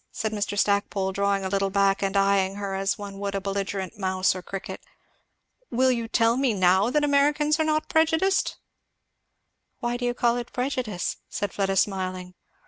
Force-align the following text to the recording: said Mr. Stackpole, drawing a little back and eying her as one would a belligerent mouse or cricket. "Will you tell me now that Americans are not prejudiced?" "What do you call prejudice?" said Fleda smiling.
said 0.11 0.31
Mr. 0.31 0.57
Stackpole, 0.57 1.11
drawing 1.11 1.45
a 1.45 1.47
little 1.47 1.69
back 1.69 2.01
and 2.01 2.17
eying 2.17 2.55
her 2.55 2.73
as 2.73 2.97
one 2.97 3.19
would 3.19 3.35
a 3.35 3.39
belligerent 3.39 3.99
mouse 3.99 4.33
or 4.33 4.41
cricket. 4.41 4.81
"Will 5.69 5.91
you 5.91 6.07
tell 6.07 6.37
me 6.37 6.55
now 6.55 6.89
that 6.89 7.03
Americans 7.03 7.59
are 7.59 7.63
not 7.63 7.87
prejudiced?" 7.87 8.57
"What 9.79 9.99
do 9.99 10.05
you 10.05 10.15
call 10.15 10.43
prejudice?" 10.45 11.17
said 11.29 11.53
Fleda 11.53 11.75
smiling. 11.75 12.33